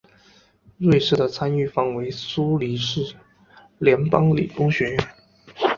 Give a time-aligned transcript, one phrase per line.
[0.79, 3.13] 瑞士的参与方为苏黎世
[3.77, 4.99] 联邦理工学院。